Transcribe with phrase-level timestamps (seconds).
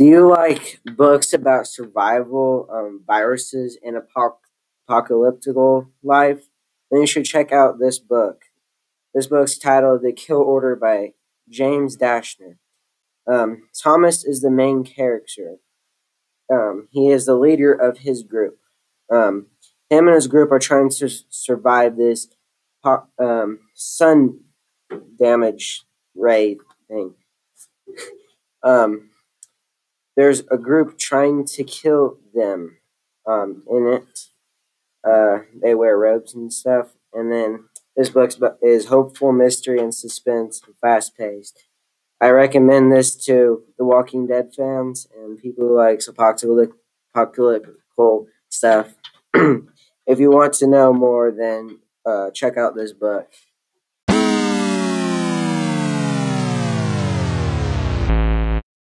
[0.00, 4.38] Do you like books about survival, um, viruses, and apoc-
[4.88, 5.54] apocalyptic
[6.02, 6.48] life?
[6.90, 8.44] Then you should check out this book.
[9.12, 11.12] This book's titled The Kill Order by
[11.50, 12.56] James Dashner.
[13.30, 15.56] Um, Thomas is the main character.
[16.50, 18.58] Um, he is the leader of his group.
[19.12, 19.48] Um,
[19.90, 22.26] him and his group are trying to survive this
[23.18, 24.40] um, sun
[25.18, 26.56] damage ray
[26.88, 27.16] thing.
[30.20, 32.76] there's a group trying to kill them
[33.26, 34.18] um, in it.
[35.02, 36.88] Uh, they wear robes and stuff.
[37.14, 38.30] And then this book
[38.62, 41.64] is hopeful, mystery, and suspense, and fast paced.
[42.20, 46.74] I recommend this to the Walking Dead fans and people who like apocalyptic,
[48.50, 48.94] stuff.
[49.34, 53.26] if you want to know more, then uh, check out this book.